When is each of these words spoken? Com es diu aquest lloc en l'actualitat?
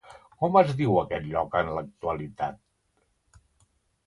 Com 0.43 0.55
es 0.61 0.71
diu 0.79 0.97
aquest 1.01 1.27
lloc 1.33 1.57
en 1.61 1.69
l'actualitat? 1.75 3.41